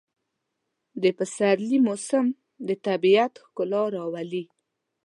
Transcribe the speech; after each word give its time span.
د 1.01 1.03
پسرلي 1.17 1.77
موسم 1.87 2.25
د 2.67 2.69
طبیعت 2.87 3.33
ښکلا 3.45 3.83
راوړي. 3.95 4.43